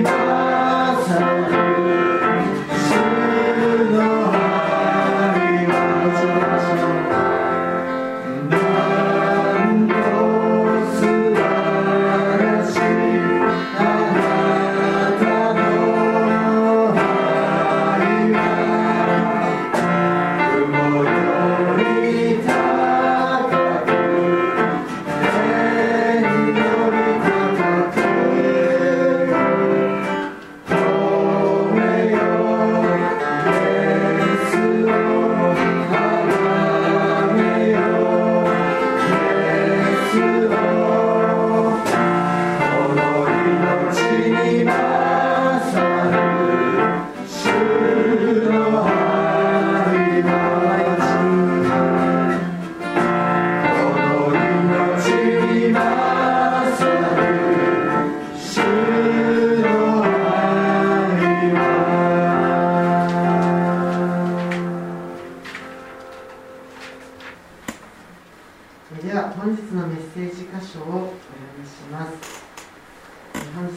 [0.00, 0.29] Amen.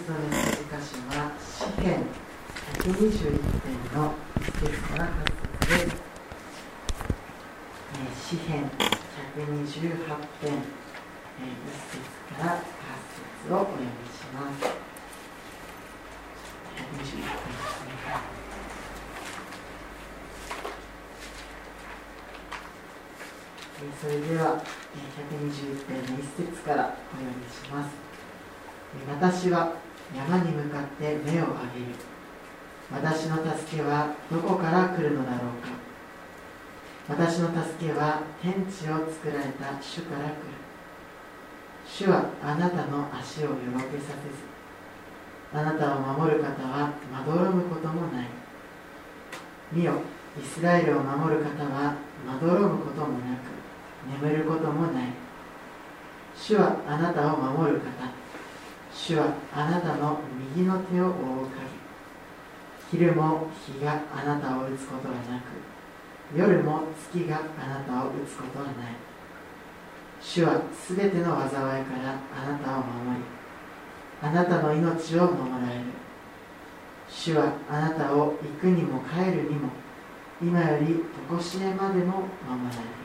[0.06, 2.04] 本日のメッセージ箇所は詩編
[2.74, 5.24] 121編の1節から8
[5.62, 5.96] 節です
[8.28, 8.70] 詩編
[9.38, 9.96] 128
[10.42, 10.60] 編
[11.40, 12.04] 1節
[12.36, 12.60] から8
[13.44, 14.62] 節をお読みします
[16.76, 17.88] 121編です
[23.80, 24.44] ねそれでは
[25.32, 28.04] 121編の1節からお読みします。
[29.10, 29.74] 私は
[30.16, 31.46] 山に向かって目を上げる。
[32.92, 35.74] 私の助けはどこから来るのだろうか。
[37.08, 40.64] 私の助けは天地を作られた主から来る。
[41.86, 44.54] 主はあなたの足をよろけさせず
[45.54, 48.28] あなたを守る方はまどろむこともない。
[49.72, 49.94] 見よ
[50.40, 51.96] イスラエルを守る方は
[52.26, 55.10] まどろむこともなく眠ることもない。
[56.36, 57.84] 主はあなたを守る方。
[58.96, 60.20] 主はあなたの
[60.56, 61.14] 右の手を覆う
[62.92, 68.76] 鍵昼も日があなたを打つことはなく夜も月があなたを打つことはない。
[70.22, 73.24] 主はすべての災いからあなたを守り
[74.22, 75.82] あなたの命を守られる。
[77.10, 79.70] 主はあなたを行くにも帰るにも
[80.42, 83.04] 今より常しえまでも守られる。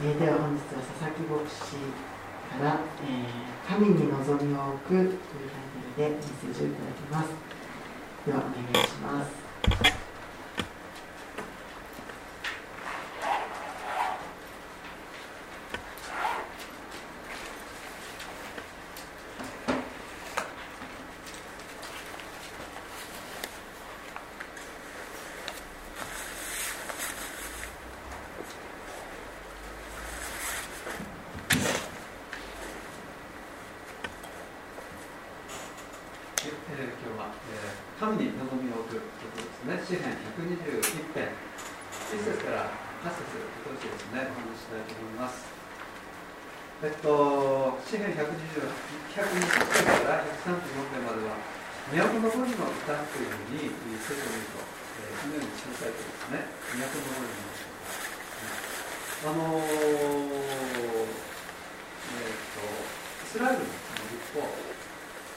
[0.00, 2.17] えー、では本日は佐々木牧師。
[2.48, 3.26] から、え、
[3.68, 7.28] 神に望みを置くというタイトルでメッセージをいただきます。
[8.26, 9.47] ではお願いします。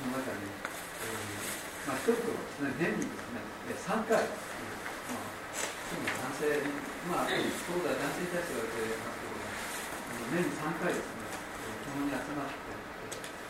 [0.01, 3.45] その中に、えーまあ、一つはですね年にですね
[3.85, 4.33] 3回、ま
[5.13, 6.57] あ、特に男性
[7.05, 9.45] まあ当時は男性に対しては言われてますけども
[10.33, 11.29] 年に3回ですね
[11.85, 12.81] 共に集まって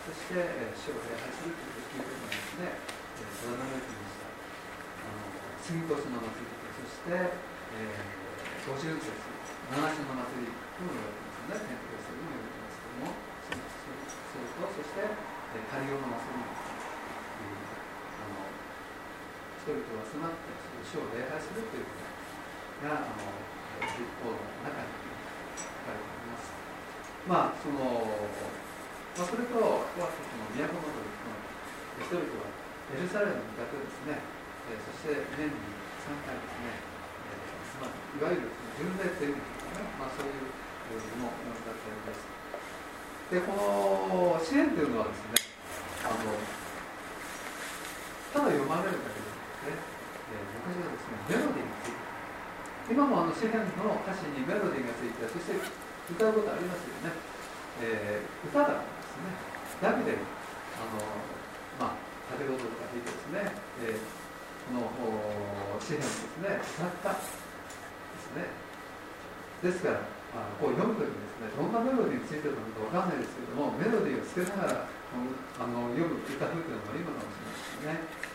[0.03, 2.84] そして死を礼拝するということなんですね
[3.31, 4.27] 定められていました。
[4.27, 5.31] あの
[5.63, 18.48] 杉越の祭りそして、えー、五十節七種の祭りとも言われてますね天空祭りも言われてますけどもそうとそしてえ対応もなさいます、うん、あの
[19.60, 20.48] 人々が集まって
[20.88, 23.27] 主を礼拝するということがあの
[23.84, 24.96] 立法の中に
[25.60, 26.55] 書かれています
[27.27, 27.84] まあその、
[29.12, 31.12] まあ、それとはその都の
[32.00, 32.51] 人々は
[32.96, 34.20] エルサレムに向かってですね、
[34.72, 35.55] えー、そして年に
[36.08, 36.79] 3回ですね、
[37.27, 40.51] えーまあ、いわゆる巡礼というのですね、まあ、そういう
[41.20, 42.40] ものだったようです。
[43.31, 45.39] でこの支援というのはですね
[46.03, 46.35] あの
[48.35, 52.11] ただ読まれるだけでなくて、え、昔はですねメロディーがついて
[52.91, 55.55] 今もあの詩篇の歌詞にメロディーがついてそして
[56.11, 57.15] 歌うことありますよね、
[57.79, 59.31] えー、歌だからですね。
[59.79, 60.19] ダビデ
[60.75, 61.00] あの
[61.79, 62.03] まあ
[62.35, 63.47] 竹踊りとか弾いてですね、
[63.79, 68.51] えー、この詩篇ですね歌ったですね。
[69.63, 78.31] ですからあこう読むときにですねどんなメロディーについてるのかわかんないですけどもメロディーをつけながらあの読む歌風というのがいいのかもしれないですね。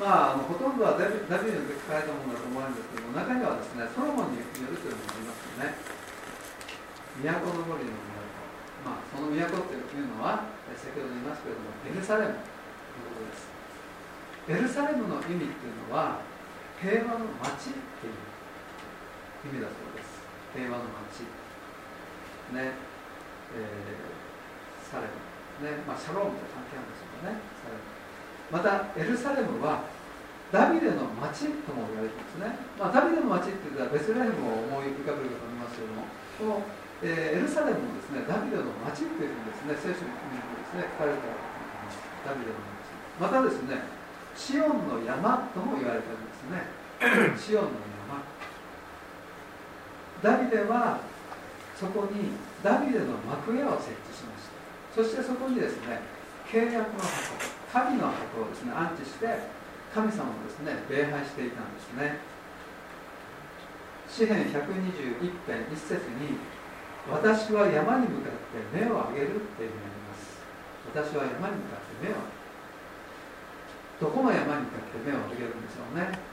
[0.00, 6.00] まあ、あのほとんどはダビダビデの時書いたものだと思うんですけども中にはですねソロモンによるというのもありますよね。
[7.20, 7.36] 都の
[7.68, 8.16] 森の都、
[8.80, 13.44] まあ、その都っていうのは先ほど言いましたけれどもエルサレムということです。
[14.48, 16.24] エルサレムの意味っていうのは
[16.80, 18.16] 平和の町っていう
[19.52, 19.89] 意味だそうです。
[20.54, 21.26] 平和の町
[22.52, 22.74] ね。
[23.54, 25.14] えー、サレム。
[25.62, 25.82] ね。
[25.86, 27.42] まあシャロームと関係あるんでしょうかね。
[27.62, 28.00] サレム。
[28.50, 29.86] またエルサレムは
[30.50, 36.02] ダビデの町とも言われてますね、まあ、ダビデの町っていうのはベスレヘムを思い浮かべるかと思いますけども
[36.34, 39.94] この、えー、エルサレムもですねダビデの町っていうふうにですね。
[39.94, 40.90] 聖書にですね。
[40.98, 41.30] 書かれた
[42.26, 42.90] ダビデの町
[43.22, 43.86] またですね
[44.34, 46.66] シオンの山とも言われてるんですね。
[47.38, 47.89] シオンの
[50.22, 51.00] ダビデは
[51.76, 55.02] そこにダビデの幕屋を設置しました。
[55.02, 56.00] そしてそこにですね
[56.44, 59.26] 契約の箱神の箱をですね安置して
[59.94, 62.18] 神様をですね礼拝していたんですね。
[64.10, 66.36] 詩篇121編1節に
[67.08, 70.42] 私は山に向かって目を上げるっていうふうになります。
[70.92, 72.18] 私は山に向かって目を
[74.00, 76.29] どこの山に向かって目を上げるんでしょうね。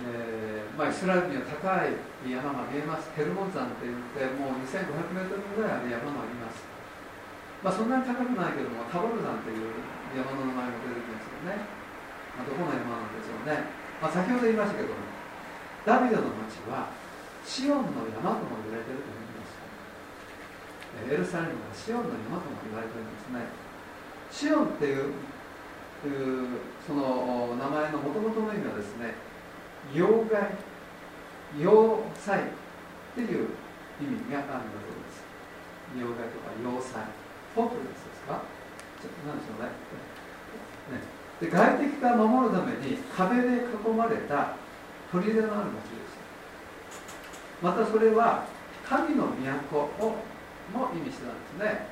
[0.00, 1.92] えーまあ、イスラエルには高い
[2.24, 6.64] 山が見えます、ヘルモン山って言って、もう2500メートルぐらいある山があります。
[7.60, 9.68] まあ、そんなに高くないけども、タボル山という
[10.16, 11.60] 山の名前も出てきますよね。
[12.34, 13.68] まあ、どこの山なんでしょうね。
[14.00, 15.04] まあ、先ほど言いましたけども、
[15.84, 16.88] ダビデの町は
[17.44, 21.12] シオンの山とも言われていると言いました。
[21.12, 23.46] エルサレムはシオンの山とも言われているんですね。
[24.32, 25.12] シオンっていう
[26.82, 29.14] その名前のもともとの意味はですね、
[29.94, 30.54] 妖怪
[31.58, 32.42] 要塞っ
[33.14, 33.48] ていう
[34.00, 35.24] 意味があるんだそうです。
[35.96, 37.02] 妖怪とか要塞。
[37.54, 38.40] ホープレスですか？
[39.02, 39.68] ちょっと何でしょうね。
[40.96, 41.04] ね。
[41.40, 44.56] で外敵から守るために壁で囲まれた
[45.10, 46.16] 砦のある町でし
[47.60, 48.46] たまたそれは
[48.88, 50.16] 神の都を
[50.72, 51.91] も意味してたんですね。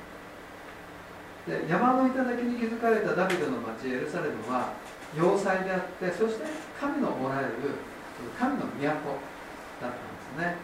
[1.47, 4.73] で山の頂に築かれたダビデの町エルサレムは
[5.17, 6.45] 要塞であってそして
[6.79, 7.81] 神のおられる
[8.37, 9.01] 神の都だっ
[9.81, 10.55] たんですね。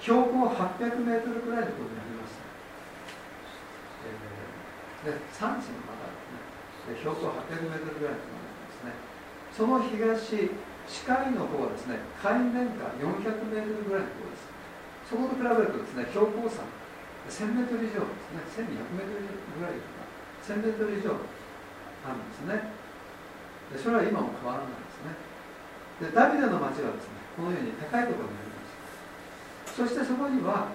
[0.00, 2.40] 標高800メートルくらいのところにありました、
[5.08, 6.96] えー、で産地の方ですね。
[6.96, 8.92] で標高800メートルくらいのところにありますね。
[9.52, 10.52] その東
[10.88, 13.08] 視界の方はですね海面下400
[13.48, 14.48] メートルぐらいのところです。
[15.08, 16.64] そこと比べるとですね標高差
[17.30, 20.02] 1000メートル以上ですね1200メートルぐらいとか
[20.50, 21.14] 1000メートル以上
[22.02, 22.74] あるんですね。
[23.70, 25.14] でそれは今も変わらないですね。
[26.02, 30.72] でダビデの町はですねこのように高いところにありましたそしてそこには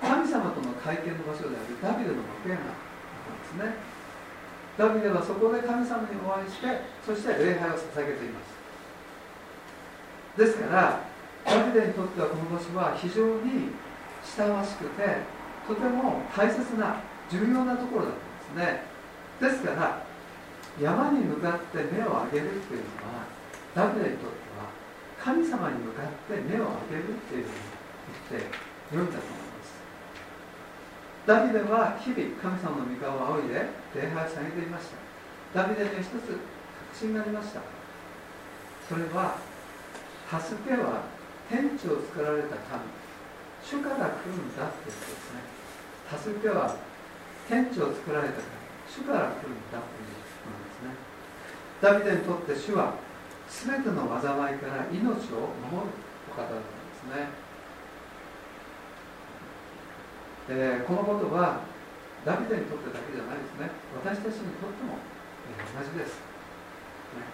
[0.00, 2.82] 神様との会見の場所であるダビデの幕屋があっ
[3.54, 3.76] たんですね。
[4.74, 6.66] ダビデはそこで神様にお会いして
[7.06, 8.56] そして礼拝を捧げています。
[10.34, 11.06] ですから
[11.44, 13.70] ダビデにとってはこの場所は非常に
[14.24, 18.82] 親しくてとても大切な重要なところだったんですね。
[19.40, 20.02] ですから
[20.80, 23.24] 山に向かって目を上げるっていうのは
[23.74, 24.68] ダビデにとっては
[25.18, 27.56] 神様に向かって目を上げるっていうふうに
[28.30, 28.50] 言って
[28.92, 29.74] 良いんだと思います。
[31.26, 34.88] ダビデは日々神様の御顔を仰いで礼拝されていまし
[35.54, 35.62] た。
[35.62, 36.36] ダビデに一つ確
[36.92, 37.60] 信がありました。
[38.88, 39.38] それは
[40.28, 41.02] 助けは
[41.48, 42.82] 天地を作られた神。
[43.64, 45.40] 主から来るんだっていうことですね。
[46.12, 46.76] 助けは
[47.48, 48.54] 天地を作られた神
[48.92, 50.92] 主から来るんだということなんですね。
[51.80, 52.94] ダビデにとって主は
[53.48, 55.92] 全ての災いから命を守る
[56.28, 57.28] お方だったんですね、
[60.48, 61.60] えー、このことは
[62.24, 63.70] ダビデにとってだけじゃないですね。
[64.00, 64.96] 私たちにとっても、
[65.52, 67.24] えー、同じです、ね、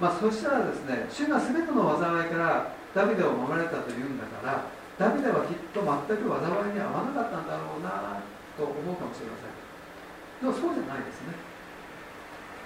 [0.00, 8.20] まあ、そしたらですね主が全ての災いからダビデを守られたというんだからダビデはきっと全く災いに合わなかったんだろうな
[8.52, 9.56] と思うかもしれません。
[9.56, 11.32] でもそうじゃないですね。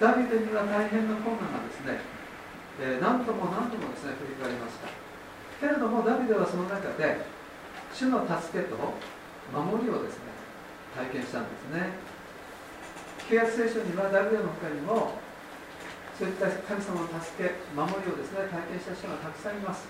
[0.03, 2.03] ダビデには大変な困難がですね、
[2.83, 4.91] えー、何度も何度もですね振り返りました。
[5.63, 7.23] けれどもダビデはその中で
[7.95, 8.75] 主の助けと
[9.55, 10.35] 守りをですね
[10.91, 11.95] 体験したんですね。
[13.31, 15.23] 契約聖書にはダビデの他にも
[16.19, 19.87] そういった神様の助け守りをですね体験した人がたくさんいます。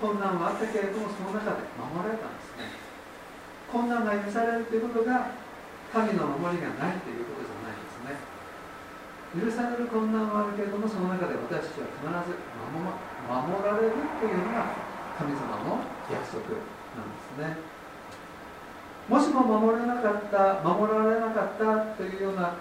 [0.00, 2.68] 困難はあったけれどもその中で守られたんですね。
[3.72, 5.32] 困難が許されるということが
[5.92, 8.20] 神の守りがないということじゃないんですね。
[9.36, 12.36] 許される困難はあるけれどもその中で私たちは必ず
[13.26, 14.70] 守られるというのが
[15.18, 15.80] 神様の
[16.12, 16.60] 約束
[16.94, 17.56] なんですね。
[19.08, 22.58] もしも守れなかった守られなかったというような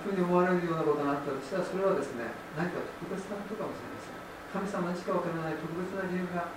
[0.00, 4.16] ふうに思われるようなことがあったとしたらそれはですね何か特別なことかもしれません。
[4.50, 6.50] 神様にしか分からない特別な理由が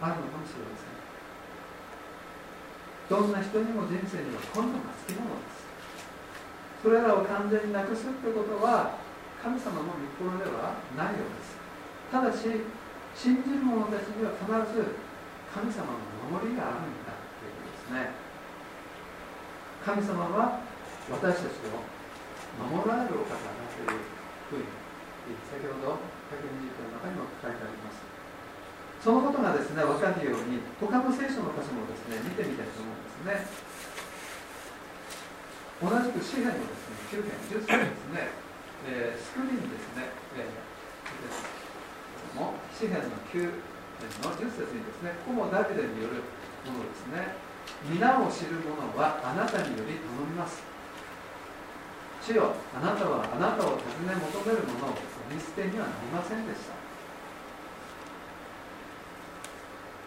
[0.00, 0.94] あるのかもしれません
[3.10, 5.64] どんな人にも人生には困難がつきものです
[6.84, 9.00] それらを完全になくすってことは
[9.40, 11.56] 神様の御心ではないようです。
[12.12, 12.44] ただし
[13.16, 14.92] 信じる者たちには必ず
[15.48, 18.12] 神様の守りがあるんだということですね。
[19.80, 20.60] 神様は
[21.08, 21.80] 私たちを
[22.68, 24.00] 守られるお方だという
[24.52, 24.68] ふうに
[25.48, 26.04] 先ほど
[26.36, 28.03] 120分の中にも書いてあります。
[29.04, 33.44] そのことがですね分かるように他の聖書の箇所もですね見てみたいと思うんですね。
[35.84, 38.32] 同じく紙幣のですね9編10歳ですね、
[38.88, 40.08] えー、スクリーンですね、
[40.40, 43.44] えー、も詩篇の9
[44.24, 46.24] の10節にですねここもダビデによる
[46.64, 47.36] ものですね。
[47.84, 50.64] 皆を知る者はあなたにより頼みます。
[52.24, 54.96] 主よあなたはあなたを尋ね求める者を
[55.28, 56.83] 見捨てにはなりませんでした。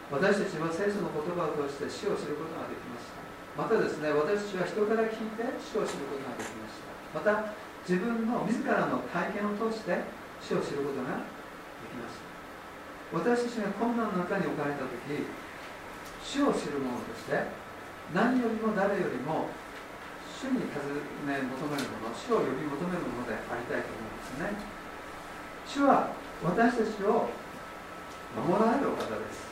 [0.08, 3.20] 私たちは聖書の言葉を通して死を知ることができました。
[3.60, 6.96] またですね私たちは人から聞いて死を知ることができました。
[7.12, 7.52] また
[7.84, 10.00] 自分の自らの体験を通して
[10.40, 12.24] 死を知ることができました。
[13.20, 15.28] 私たちが困難の中に置かれた時
[16.24, 17.52] 死を知る者として
[18.16, 19.52] 何よりも誰よりも
[20.40, 20.80] 主に尋
[21.28, 24.56] ね求めるもの主を呼び求めるものでありたいと思うんですね。
[25.68, 27.28] 主は私たちを
[28.36, 29.47] 守られるお方です。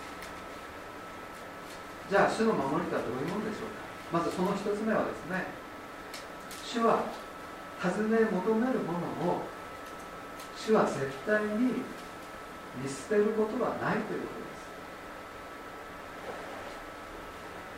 [2.10, 3.82] じゃあ主の守りとはどういうものでしょうか？
[4.14, 5.50] まずその一つ目はですね
[6.64, 7.10] 主は
[7.82, 9.42] 尋ね求めるものを
[10.56, 11.82] 主は絶対に
[12.78, 14.34] 見捨てることはないというこ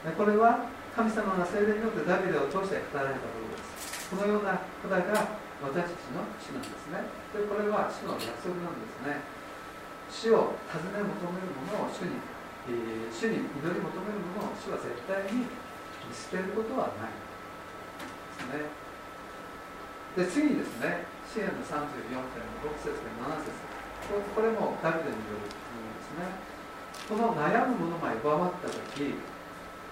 [0.03, 0.17] とです。
[0.17, 4.09] これは神様が聖霊によってダビデを通して語られたことです。
[4.09, 7.03] このような答えが私たちの主なんですね。
[7.35, 9.19] でこれは主の約束なんですね。
[10.07, 12.15] 主を尋ね求めるものを主に、
[12.67, 17.15] えー、主に祈り求めるものを主は絶対に見捨てることはない。
[17.15, 18.67] ですね。
[20.15, 23.55] で次にですね支援の34点の6節から7節。
[24.07, 26.27] これもダビデによるものですね。
[27.07, 29.15] この悩む者が奪わった時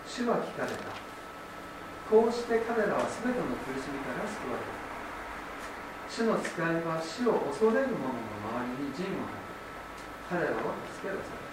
[0.07, 0.91] 主は聞かれた。
[2.11, 4.85] こうして彼らは全ての苦しみから救われた。
[6.09, 9.35] 主の使いは死を恐れる者の周りに陣を張
[10.39, 11.44] り彼らを助け出され、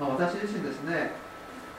[0.00, 1.12] まあ、私自身ですね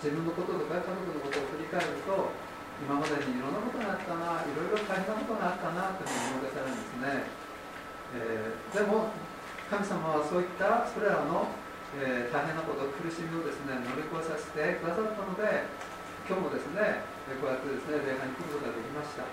[0.03, 2.35] 自分のこととか家族のことを振り返ると
[2.83, 7.29] 今までにいろんなことがあったないろいろ大変なことがあったなというふうに思い出されるんですね、
[8.13, 9.15] えー、でも
[9.71, 11.49] 神様はそういったそれらの、
[11.97, 15.65] えー、大変なこと苦しみをですね乗り越えさせてくださったので
[16.27, 17.07] 今日もですね
[17.39, 19.23] こうやってですね礼拝に来ることができました。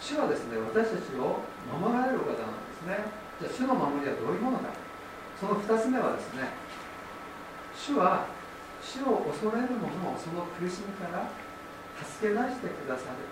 [0.00, 3.04] 主はですね私たちを守られる方なんですね。
[3.36, 4.72] じゃあ主の守りはどういうものか。
[5.36, 6.50] その2つ目はですね
[7.78, 8.26] 主は
[8.82, 11.30] 主を恐れる者をその苦しみから
[12.02, 13.22] 助け出してくださる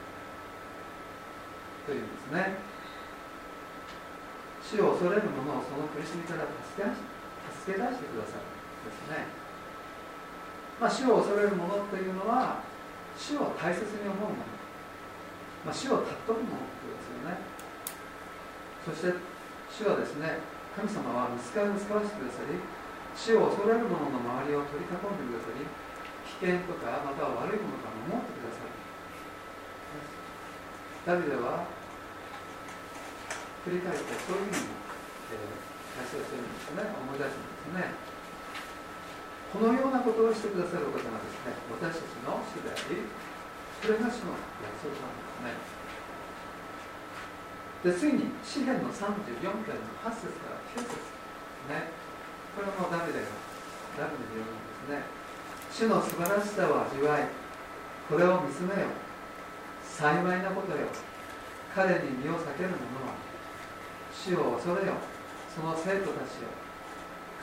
[1.86, 2.76] というんですね。
[4.62, 6.42] 死を恐れる者をその苦しみから
[6.74, 6.90] 助け
[7.66, 8.56] 助け出してくださる
[8.86, 9.26] ですね、
[10.80, 12.62] まあ、死を恐れる者というのは
[13.14, 14.42] 死を大切に思う者、
[15.64, 17.38] まあ、死を尊ぶ者ということですよね。
[18.86, 19.14] そして
[19.70, 20.38] 死はですね
[20.74, 22.58] 神様は見つかりを使わせてくださり
[23.16, 25.64] 死を恐れる者の周りを取り囲んでくださり
[26.38, 28.76] 危険とかまたは悪いものから守ってくださる
[31.08, 31.64] ダビデは
[33.64, 34.78] 振り返ってそういうふうに、
[35.34, 36.86] えー、するんですね。
[36.86, 37.98] 思い出すんですね。
[39.50, 43.06] このようなことをしてくださるお方がですね私たちの主であり
[43.82, 45.66] それが主の約束なんで
[47.90, 48.14] すね。
[48.14, 49.06] で次に詩篇の34
[49.66, 50.94] 編の8節から9節
[51.70, 52.05] ね。
[52.56, 53.28] これもダビデが
[54.00, 55.04] ダビデで読むんですね。
[55.68, 57.28] 主の素晴らしさを味わい
[58.08, 58.88] これを見つめよ。
[59.84, 60.88] 幸いなことよ。
[61.76, 63.12] 彼に身を避ける者は
[64.08, 64.96] 死を恐れよ。
[65.52, 66.48] その生徒たちよ。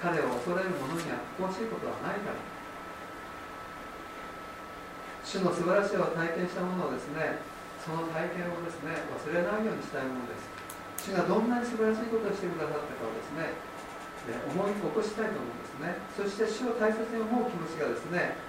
[0.02, 2.42] 彼を恐れる者には不幸しいことはないから。
[5.22, 7.38] 主の素晴らしさを体験したものをですね
[7.78, 10.50] その体験をですね忘れないようにしたいものです。
[11.06, 13.54] 主がどんなに素晴らしいことをしてくださったかをですね
[14.32, 16.00] 思い起こしたいと思うんですね。
[16.16, 18.40] そして主を大切に思う気持ちがですね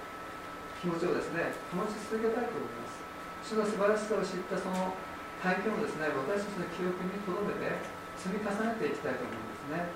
[0.78, 3.02] 気持ちをですね保ち続けたいと思います。
[3.42, 4.94] 主の素晴らしさを知ったその
[5.42, 7.74] 体験をですね私たちの記憶にとどめて
[8.14, 9.90] 積み重ねていきたいと思うんですね。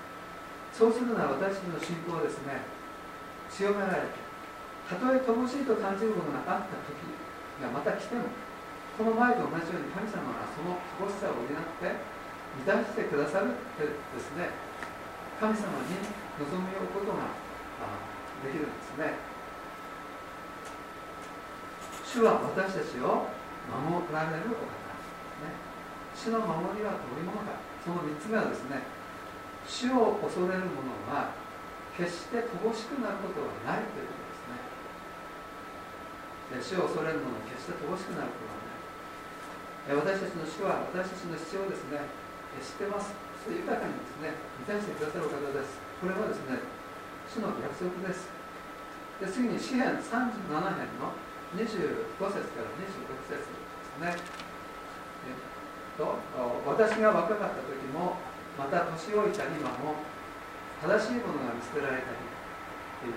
[0.75, 2.61] そうするなら私たちの信仰はですね
[3.49, 4.21] 強められて
[4.85, 7.01] たとえ乏しいと感じることがあった時
[7.61, 8.29] がまた来ても
[8.97, 11.57] この前と同じように神様がその乏しさを補って
[12.61, 14.53] 満たしてくださるってですね
[15.39, 16.03] 神様に
[16.35, 17.31] 望みを置くことが
[18.43, 19.15] できるんですね。
[22.03, 23.31] 主は私たちを
[23.71, 25.55] 守られるお方ですね。
[26.11, 27.55] 主の守りはどういうものか。
[27.79, 28.83] その3つ目はですね
[29.63, 31.31] 主を恐れる者は
[31.95, 34.27] 決して乏しくなることはないということ
[36.59, 36.83] ですね。
[36.83, 40.03] 主を恐れる者は決して乏しくなることはない。
[40.03, 42.03] 私たちの主は私たちの必要をですね
[42.59, 43.28] 知ってます。
[43.47, 45.79] 豊かにですね満たしてくださるお方です。
[46.03, 46.59] これはですね
[47.31, 48.27] 主の約束です。
[49.23, 50.03] で次に詩篇37
[50.51, 51.15] 編の
[51.55, 51.63] 25
[52.19, 54.11] 節から26節ですね。
[54.11, 55.39] えっ
[55.95, 56.19] と
[56.67, 58.19] 私が若かった時も
[58.59, 60.03] また年老いた今も
[60.83, 62.19] 正しいものが見捨てられたり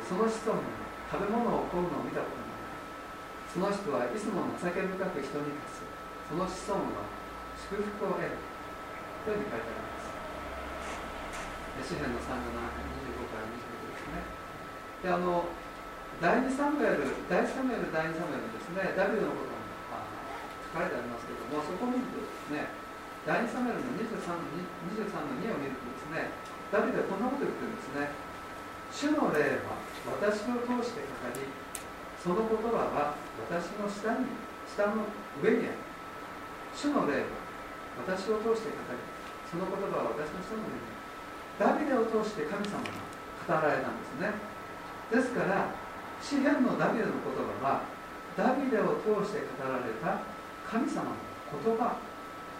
[0.06, 0.62] その子孫が
[1.10, 2.70] 食べ物を乞うのを見たことがない
[3.50, 5.82] その人はいつも情け深く人に貸す
[6.30, 7.10] その子孫は
[7.58, 8.52] 祝福を得る。
[9.22, 10.01] というふうに書いてあります。
[11.80, 12.84] 詩篇の37編
[13.16, 14.28] 25から25ですね。
[15.00, 15.48] であの
[16.20, 20.06] 第2サムエル第1サムエル第2サムエルですねダビデのことが
[20.70, 22.70] 書かれてありますけどもそこを見るとですね
[23.26, 24.38] 第2サムエルの 23,
[24.94, 26.30] 23の2を見るとですね
[26.70, 28.08] ダビデはこんなこと言ってるんですね。
[28.92, 29.76] 主の霊は
[30.20, 31.44] 私を通してかかり
[32.16, 33.16] その言葉は
[33.48, 34.32] 私の下に
[34.68, 35.04] 下の
[35.42, 35.80] 上にある。
[36.76, 37.44] 主の霊は
[38.08, 39.00] 私を通してかかり
[39.48, 40.91] その言葉は私の下の上にある。
[41.62, 42.90] ダビデを通して神様が
[43.46, 44.34] 語られたんですね。
[45.14, 45.70] ですから
[46.18, 47.86] 詩篇のダビデの言葉は
[48.34, 50.26] ダビデを通して語られた
[50.66, 51.22] 神様の
[51.54, 52.02] 言葉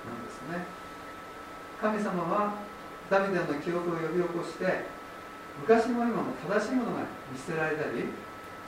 [0.07, 0.63] なんですね。
[1.83, 2.63] 神様は
[3.11, 4.87] ダビデの記憶を呼び起こして
[5.67, 8.07] 昔も今も正しいものが見捨てられたり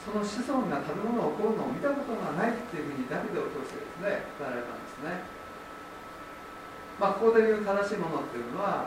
[0.02, 5.22] その子孫が食べ物を乞うのを見たことがないっていうふうにダビデを通してですね語られたんですね。
[6.98, 8.86] まあここで言う正しいものっていうのは、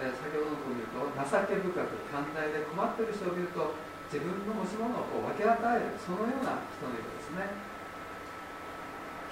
[0.00, 3.78] えー、先ほどのと見ると情け深く寛大で困ってる人を見ると
[4.10, 7.74] 自分の持ち物をこう分け与えるそのような人のようですね。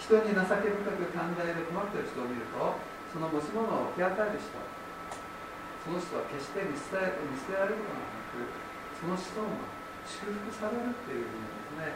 [0.02, 2.58] 人に情け深く寛大で困ってる人を見ると
[3.14, 4.50] その持ち物を分け与える人
[5.86, 8.50] その人は決して見捨て見捨てられることがなく
[8.98, 9.70] その子孫は
[10.02, 11.94] 祝福されるっていう意味ですね。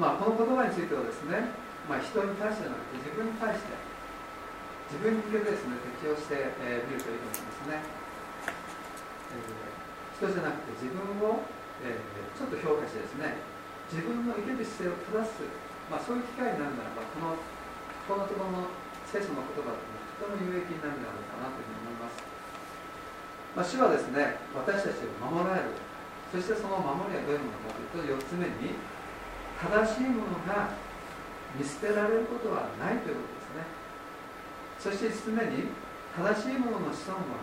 [0.00, 1.52] まあこの言葉についてはですね、
[1.88, 3.76] まあ、人に対してじゃなくて自分に対して
[4.92, 7.82] 自分に向けてですね適応してみ、えー、るといいと思いますね、
[9.34, 9.76] えー
[10.16, 11.44] 人じゃなくて自分を、
[11.84, 13.36] えー、ちょっと評価してですね
[13.92, 15.44] 自分の生きる姿勢を正す、
[15.92, 17.36] まあ、そういう機会になるならばこの
[18.08, 18.72] このところの
[19.04, 22.16] 聖書の言葉というのはとても有益になるんじゃないかなというふうに思います、
[23.52, 25.86] まあ、主はですね私たちを守られる。
[26.32, 28.74] そしてその守りはどういうものかというと4つ目に
[29.62, 30.74] 正しいものが
[31.54, 33.35] 見捨てられることはないということ。
[34.86, 35.66] そして5つ目に
[36.14, 37.42] 正しいものの子孫は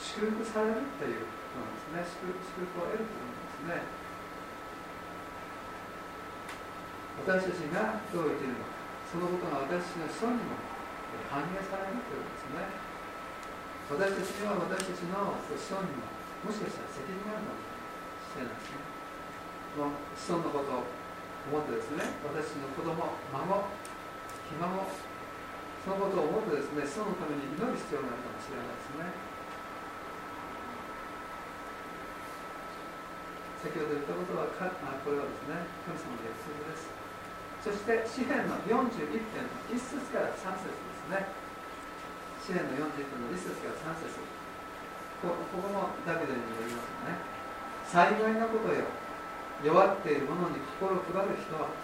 [0.00, 2.16] 祝福されるということなんですね。
[2.16, 3.84] 祝福を得るということですね。
[7.28, 8.72] 私たちがどう生きるのか
[9.04, 10.56] そのことが私たちの子孫にも
[11.28, 12.72] 反映されるということですね。
[13.92, 17.68] 私たちには私たちの子孫にももしかしたら責任があるのかも
[18.32, 18.80] しれないですね。
[19.76, 20.88] この子孫のことを
[21.52, 23.68] 思ってですね私の子供孫
[24.48, 24.88] ひ孫
[25.84, 29.28] そのことを思ってですね子孫のために祈る必要があるかもしれないですね。
[33.58, 36.86] 先ほど言ったことはかあこれはですね神様の約束です。
[37.58, 41.26] そして詩篇の41編の1節から3節ですね。
[42.38, 44.14] 詩篇の41編の1節から3節。
[45.18, 48.22] こここもダビデによりますよね。
[48.22, 48.86] 幸いなことよ。
[49.64, 51.74] 弱っている者に心配る人は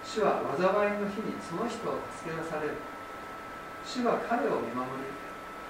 [0.00, 2.95] 主は災いの日にその人を助け出される。
[3.86, 5.06] 主は彼を見守り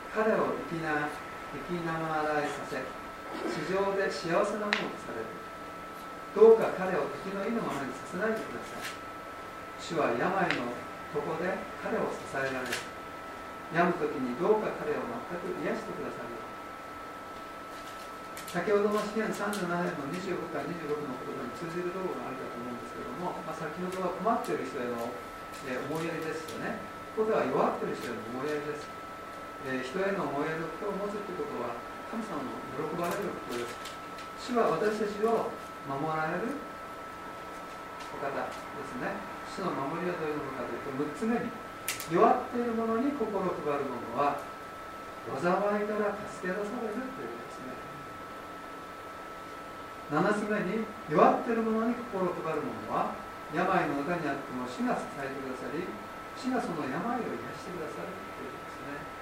[0.08, 1.12] 彼を生きな
[1.52, 5.28] 生きながらえさせ地上で幸せなものとされる。
[6.32, 8.88] どうか彼を敵の意のままにさせないでください。
[9.76, 10.72] 主は病の
[11.12, 12.96] 床で彼を支えられる。
[13.74, 16.38] 病む時にどうか彼を全く癒してくださる
[18.46, 25.10] 先ほどの詩篇37年の25から26の言葉に通じるところがあるかと思うんですけども、まあ、先ほどは困っている人への、
[25.66, 26.95] え思いやりですよね。
[27.16, 28.84] ここでは弱っている人への思いやりです、
[29.64, 31.72] えー、人への思いやりの心を持つということは
[32.12, 33.72] 神様の喜ばれることです。
[34.36, 35.48] 主は私たちを
[35.88, 36.60] 守られる
[38.12, 38.52] お方で
[38.84, 39.16] すね。
[39.48, 41.48] 主の守りはどういうのかというと6つ目に
[42.12, 44.36] 弱っている者に心を配る者は
[45.40, 47.80] 災いから助け出されるということですね。
[50.12, 53.16] 7つ目に弱っている者に心を配る者は
[53.56, 55.80] 病の中にあっても主が支えてくださり
[56.36, 57.24] 主がその病を癒
[57.56, 59.16] してくださるということですね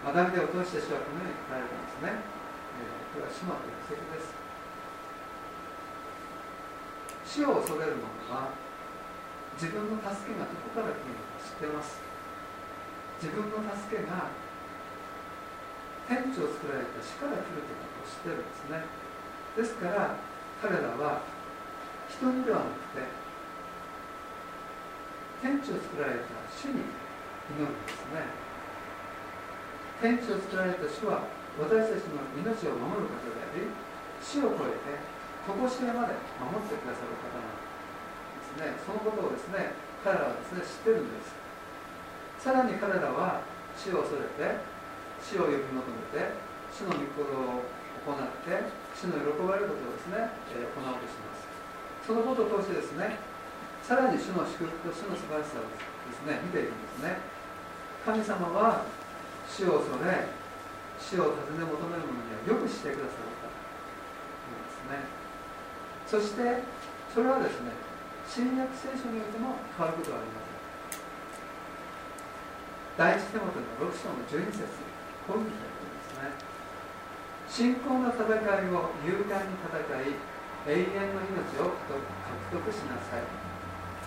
[0.00, 2.24] まあ、ダビデを通して主はこのように書かれていますね。
[2.24, 4.32] えー、これは主の約束です。
[7.28, 8.56] 死を恐れる者は
[9.60, 12.00] 自分の助けがどこから来るのか知ってます。
[13.20, 14.32] 自分の助けが
[16.08, 18.88] 天地を作られた死から来るということを知ってるんですね。
[19.52, 20.16] ですから
[20.64, 21.20] 彼らは
[22.08, 23.19] 人にではなくて
[25.40, 28.28] 天地を作られた主に祈るんですね。
[30.00, 31.24] 天地を作られた主は
[31.56, 33.68] 私たちの命を守る方であり
[34.20, 35.00] 死を超えて
[35.48, 38.76] 常しえまで守ってくださる方なんですね。
[38.84, 39.72] そのことをですね
[40.04, 41.32] 彼らはですね知ってるんです。
[42.44, 43.40] さらに彼らは
[43.76, 44.60] 死を恐れて
[45.20, 46.36] 死を呼び求めて
[46.68, 47.64] 死の御心を
[48.04, 48.60] 行って
[48.92, 51.48] 死の喜ばれることをですね、え、行おうとします。
[52.04, 53.29] そのことを通してですね
[53.90, 57.18] さらに主の祝福と主の素晴らしさをですね見ていくんですね。
[58.06, 58.86] 神様は
[59.50, 60.30] 死を恐れ
[60.94, 63.58] 死を尋ね求める者にはよくしてくださったと
[64.46, 65.10] いうんですね。
[66.06, 66.62] そして
[67.10, 67.74] それはですね
[68.30, 71.02] 新約聖書においても変わることはありません。
[72.94, 74.70] 第一手元の6章の12節
[75.26, 75.82] こういうふうに書いて
[76.14, 76.38] ますね。
[77.50, 81.98] 信仰の戦いを勇敢に戦い永遠の命を獲
[82.54, 83.49] 得しなさい。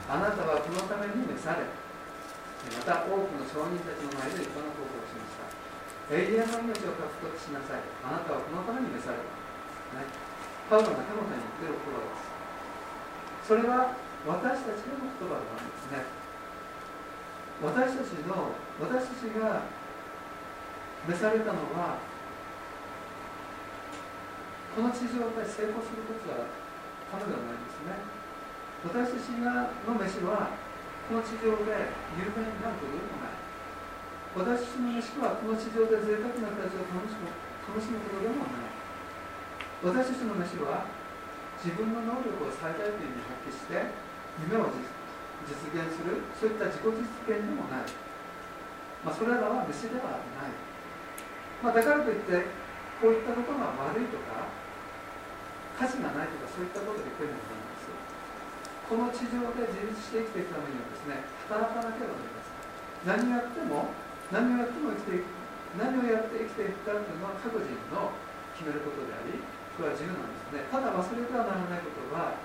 [0.09, 5.51] あなたはこのために召されまた多くの証人たちの前で立派な報告をしました。
[6.15, 7.83] 永遠の命を獲得しなさい。
[8.07, 9.27] あなたはこのために召された、
[10.71, 13.51] パウロが手元に言ってる言葉です。
[13.51, 16.07] それは私たちの言葉なんですね。
[17.59, 19.67] 私たちの私たちが
[21.03, 21.99] 召されたのは
[24.71, 26.47] この地上で成功することは
[27.11, 28.22] ためではないんですね。
[28.83, 30.51] 私たちがの飯は
[31.07, 31.71] この地上で
[32.19, 33.39] 有名になることでもない。
[34.35, 37.31] 私たちの飯はこの地上で贅沢な暮らしを楽しむ
[37.63, 38.73] 楽しむことでもない。
[39.83, 40.87] 私たちの飯は
[41.63, 43.87] 自分の能力を最大限に発揮して
[44.43, 44.67] 夢を
[45.47, 47.87] 実現するそういった自己実現でもない、
[49.03, 50.51] まあ、それらは飯ではない、
[51.63, 52.47] まあ、だからといって
[52.99, 54.47] こういったことが悪いとか
[55.79, 57.72] 価値がないとかそういったことで言ってるのではない。
[58.89, 63.17] この地上で自立して生きていくためにはですね働かなければなりません。
[63.17, 63.89] 何をやっても
[64.29, 65.31] 何をやっても生きていく
[65.79, 68.13] 何をやって生きていくかというのは各人の
[68.53, 69.41] 決めることであり
[69.73, 70.69] それは自由なんですね。
[70.69, 72.37] ただ忘れてはならないことは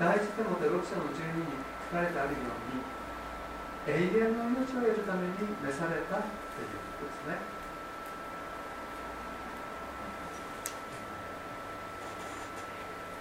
[0.00, 1.60] 第一手の6章の12に
[1.92, 2.80] 書かれてあるように
[3.84, 7.59] 永遠の命を得るために召されたということですね。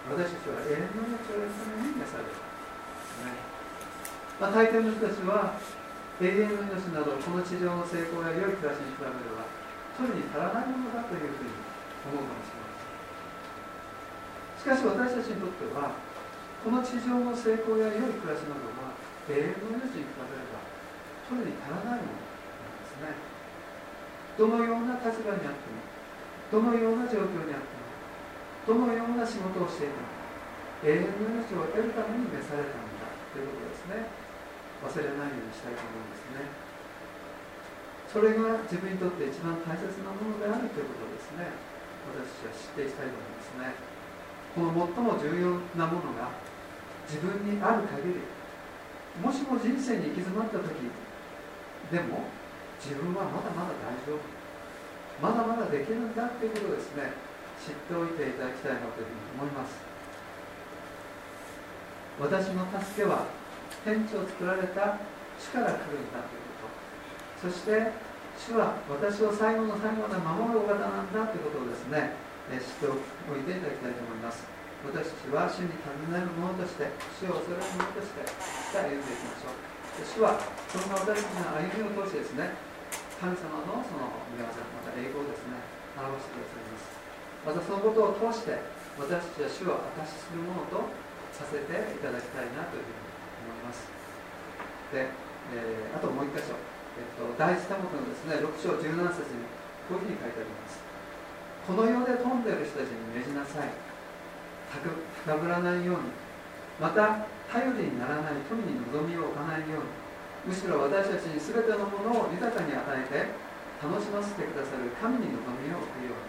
[0.09, 2.33] 私たちは永遠の命を得るために召される、
[4.41, 5.53] まあ、大抵の人たちは
[6.17, 9.45] 永遠の命などこの地上の成功や良い暮らしに比べれば
[9.95, 11.53] 取るに足らないものだというふうに
[12.09, 12.73] 思うかもしれま
[14.65, 15.93] せんしかし私たちにとっては
[16.65, 18.97] この地上の成功や良い暮らしなどは
[19.29, 20.59] 永遠の命に比べれば
[21.29, 23.13] 取るに足らないものなんですね。
[24.39, 25.83] どのような立場にあっても
[26.51, 27.78] どのような状況にあっても
[28.67, 30.01] どのような仕事をしていた。
[30.01, 30.19] のか
[30.83, 33.11] 永遠の命を得るために召されたんだ。
[33.31, 34.07] ということですね。
[34.79, 36.69] 忘れないようにしたいと思うんですね。
[38.09, 41.51] それが自分にとって一番大切なものであるということですね。
[42.09, 43.75] 私たちは知っていきたいと思いますね。
[44.55, 46.33] この最も重要なものが
[47.05, 48.25] 自分にある限り
[49.21, 50.89] もしも人生に行き詰まった時
[51.91, 52.25] でも
[52.81, 54.39] 自分はまだまだ大丈夫。
[55.21, 57.11] まだまだできるんだということですね。
[57.59, 59.75] 知っておいていただきたいなというふうに思います。
[62.19, 63.27] 私の助けは
[63.83, 64.99] 天地を作られた
[65.39, 66.67] 主から来るんだというこ
[67.43, 67.47] と。
[67.47, 67.91] そして
[68.35, 72.15] 主は私を最後の最後まで守るお方なんだということをですね
[72.51, 72.95] 知ってお
[73.35, 74.47] いていただきたいと思います。
[74.79, 76.87] 私たちは主に尋ねる者として
[77.19, 79.59] 主を恐れる者としてしっかり歩んでいきましょう。
[79.99, 80.39] 主は
[80.71, 82.55] そんな私たちの歩みを通してですね
[83.19, 85.59] 神様のその御業また栄光をですね
[85.99, 86.98] 表してくださいます。
[87.49, 88.61] またそのことを通して
[88.93, 90.85] 私たちは主を証しするものと
[91.33, 93.09] させていただきたいなというふうに
[93.49, 93.89] 思います。
[94.93, 95.09] で、
[95.57, 99.49] えー、あともう一箇所、えっと、第一科目のですね6章17節に
[99.89, 100.77] こういうふうに書いてあります。
[101.65, 103.73] この世で富んでいる人たちに命じなさい。
[105.25, 106.13] 高ぶらないように。
[106.77, 109.89] また頼りにならない富に望みを置かないように。
[110.45, 113.33] むしろ私たちに全てのものを豊かに与えて
[113.81, 116.28] 楽しませてくださる神に望みを置くよう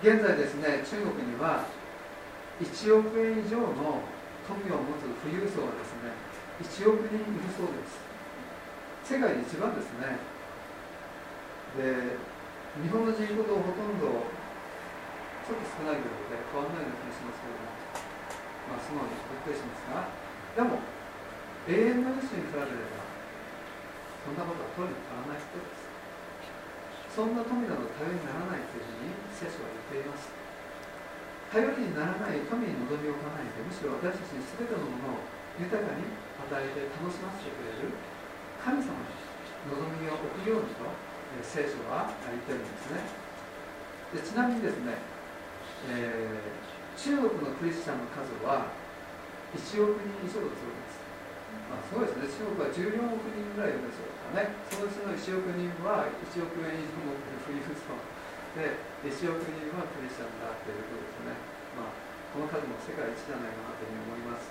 [0.00, 1.68] 現在ですね中国には
[2.56, 2.64] 1
[2.98, 4.00] 億円以上の
[4.48, 6.16] 富を持つ富裕層がですね
[6.64, 8.00] 1億人いるそうです。
[9.04, 10.20] 世界で一番ですね。
[11.76, 12.16] で
[12.80, 14.24] 日本の人口とほとんど
[15.44, 17.68] ちょっと少ないぐらいで変わらないような気がしますけども。
[18.72, 20.08] まあすごいびっくりしますが。
[20.56, 20.80] でも
[21.68, 23.04] 永遠の主に比べれば
[24.24, 25.79] そんなことは取りに足らない人です。
[27.10, 30.30] そんな富など頼りにならないというふうに聖書は言っています。
[31.50, 35.26] 頼りにならない富に望みを置かないでむしろ私たちに全てのものを
[35.58, 37.90] 豊かに与えて楽しませてくれる。
[38.62, 39.10] 神様に
[39.72, 40.84] 望みを置くようにと
[41.42, 43.02] 聖書は言ってるんですね。
[44.12, 45.00] でちなみにですね、
[45.88, 48.70] えー、中国のクリスチャンの数は
[49.56, 50.99] 1億人以上だそうです。
[51.70, 57.94] まあ、すごいですね、中国は14億人ぐらいいるでしょうかね、そのうちの1億人は1億円以上持ってる富裕層
[58.58, 58.74] で、
[59.06, 61.38] 1億人はクリスチャンだということですね、
[61.78, 61.94] まあ、
[62.34, 64.50] この数も世界一じゃないかなというふうに思います。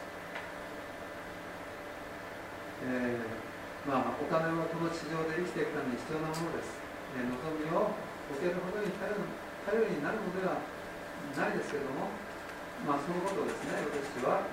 [2.87, 6.79] えー、まあ、お金はこの地上で生きていくために必要なものです。
[7.19, 7.91] えー、望みを
[8.31, 10.63] 受けるほどに頼りになるのでは
[11.35, 12.07] ないですけれども、
[12.87, 14.47] まあ、そのことをですね、私は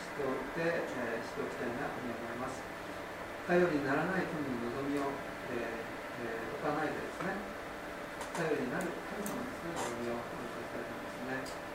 [0.00, 2.64] しておいて、えー、しておきたいなと思います。
[3.44, 5.12] 頼りにならない富に望みを、
[5.52, 7.36] えー、置かないでですね、
[8.32, 11.70] 頼りになる神様ですね、望みを置いていきたいと思いますね。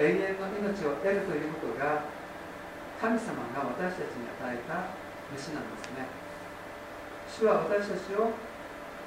[0.00, 2.08] え、永遠の命を得るということが、
[3.00, 4.92] 神様が私たちに与えた
[5.32, 6.04] 飯なんですね。
[7.28, 8.34] 主は私たちを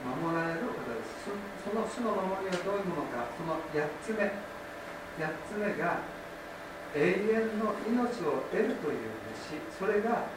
[0.04, 1.30] 守られる方です。
[1.64, 4.28] その主の守りはどういうものか、その8つ目、
[5.22, 6.04] 8つ目が
[6.94, 10.30] 永遠の命を得るという飯それが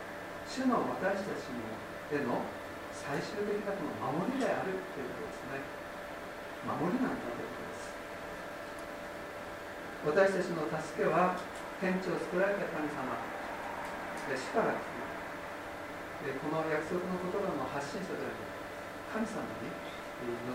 [0.49, 1.61] 主の私たちの
[2.09, 2.41] への
[2.97, 3.93] 最終的なこの
[4.25, 5.61] 守りであるということですね。
[6.65, 7.61] 守りなんだというこ
[10.07, 10.41] とです。
[10.41, 11.37] 私たちの助けは
[11.83, 13.21] 天地を作られた神様
[14.33, 18.41] で主から来るこの約束の言葉の発信者である
[19.13, 19.69] 神様に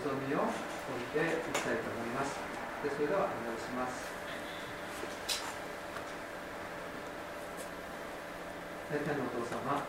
[0.02, 0.58] 望みを置
[0.98, 2.34] いていきたいと思います。
[2.82, 4.21] でそれではお願いします。
[8.92, 9.88] 天のお父様あ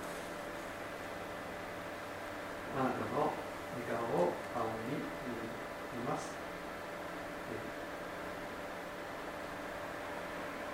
[2.87, 6.31] なたの御顔を仰ぎ見ます。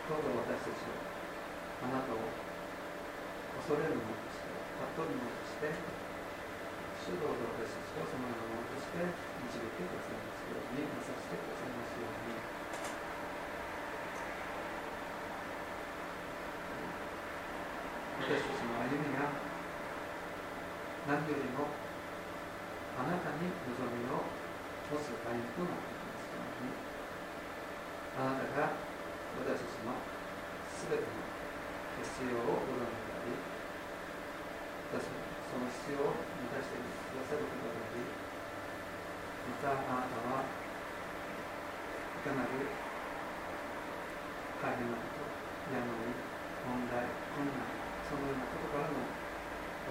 [0.06, 0.94] どうぞ私たちを
[1.90, 2.22] あなたを
[3.66, 4.54] 恐れるものとして
[4.94, 5.74] 尊るものとして
[7.02, 9.10] 主導で私たちをそのようなものとして
[9.42, 12.69] 導いてくださいますようになさせてくださいますように。
[18.30, 19.26] 私たちの歩みが
[21.10, 21.66] 何よりも
[22.94, 24.22] あなたに望みを
[24.86, 26.78] 持つ歩みとなってきますように
[28.22, 28.78] あなたが
[29.34, 29.98] 私たちの
[30.78, 31.26] 全ての
[32.06, 33.34] 必要をご覧になり
[34.94, 35.10] 私
[35.50, 36.86] その必要を満たしてく
[37.18, 38.06] ださることがあり
[39.42, 40.54] またあなたはい。
[42.22, 42.62] かなる
[44.62, 45.26] 大変なこと
[45.74, 47.79] 病問題困難
[48.10, 49.06] そのようなことからも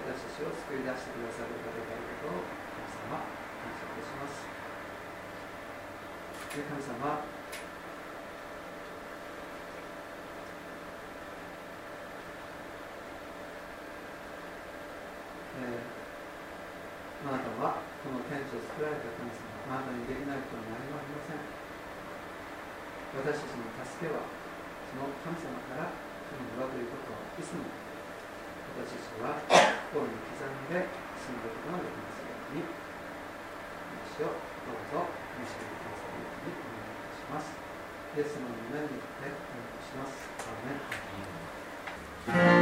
[0.03, 4.43] 私たちを救い出してくださる方であることを神様感謝いたします。
[6.51, 7.23] 神様
[15.59, 21.39] えー、あなたはこの天地を作られた神様あなたにできないことは何もありません。
[23.15, 24.27] 私たちの助けは
[24.91, 27.63] その神様から来るのだということをいつも
[28.79, 29.35] 私たちは
[29.91, 30.87] 心に刻んで
[31.19, 32.63] 進んでいくことができますように。
[34.07, 35.03] 私をどうぞ
[35.35, 37.59] 見せてくださるようにお願いいたします。
[38.15, 40.15] イエス様の皆によってお願いします。
[40.47, 40.63] アー
[42.47, 42.58] メン。